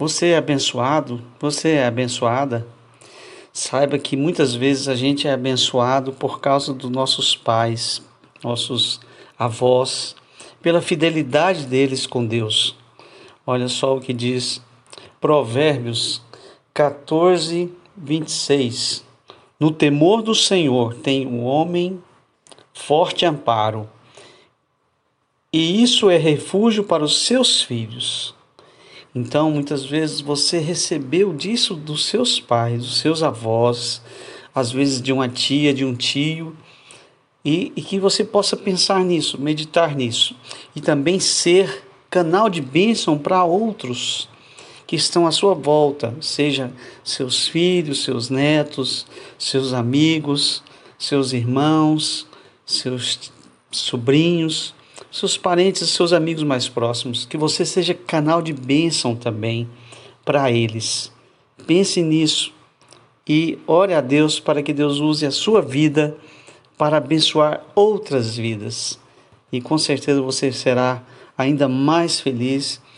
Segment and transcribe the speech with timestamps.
[0.00, 1.22] Você é abençoado?
[1.38, 2.66] Você é abençoada?
[3.52, 8.00] Saiba que muitas vezes a gente é abençoado por causa dos nossos pais,
[8.42, 8.98] nossos
[9.38, 10.16] avós,
[10.62, 12.74] pela fidelidade deles com Deus.
[13.46, 14.62] Olha só o que diz
[15.20, 16.22] Provérbios
[16.72, 19.04] 14, 26.
[19.60, 22.02] No temor do Senhor tem o um homem
[22.72, 23.86] forte amparo,
[25.52, 28.39] e isso é refúgio para os seus filhos.
[29.14, 34.00] Então, muitas vezes você recebeu disso dos seus pais, dos seus avós,
[34.54, 36.56] às vezes de uma tia, de um tio,
[37.44, 40.36] e, e que você possa pensar nisso, meditar nisso,
[40.76, 44.28] e também ser canal de bênção para outros
[44.86, 46.72] que estão à sua volta, seja
[47.04, 49.06] seus filhos, seus netos,
[49.38, 50.62] seus amigos,
[50.98, 52.26] seus irmãos,
[52.66, 53.32] seus
[53.70, 54.74] sobrinhos,
[55.10, 59.68] seus parentes, seus amigos mais próximos, que você seja canal de bênção também
[60.24, 61.12] para eles.
[61.66, 62.52] Pense nisso
[63.28, 66.16] e ore a Deus para que Deus use a sua vida
[66.78, 68.98] para abençoar outras vidas.
[69.52, 71.02] E com certeza você será
[71.36, 72.80] ainda mais feliz